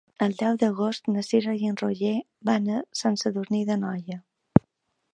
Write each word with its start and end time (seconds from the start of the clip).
El 0.25 0.31
deu 0.37 0.55
d'agost 0.63 1.09
na 1.15 1.25
Cira 1.27 1.53
i 1.65 1.69
en 1.73 1.77
Roger 1.83 2.15
van 2.51 2.67
a 2.79 2.83
Sant 3.03 3.23
Sadurní 3.25 3.65
d'Anoia. 3.69 4.23